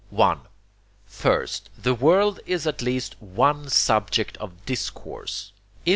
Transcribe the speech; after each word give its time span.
1. 0.09 0.39
First, 1.05 1.69
the 1.77 1.93
world 1.93 2.39
is 2.47 2.65
at 2.65 2.81
least 2.81 3.21
ONE 3.21 3.69
SUBJECT 3.69 4.35
OF 4.37 4.65
DISCOURSE. 4.65 5.51